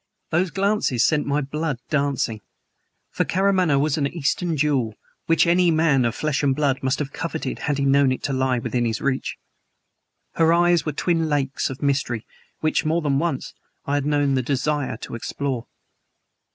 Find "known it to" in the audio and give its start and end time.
7.85-8.33